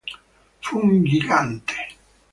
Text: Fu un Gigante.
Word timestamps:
Fu 0.61 0.79
un 0.79 1.03
Gigante. 1.03 1.73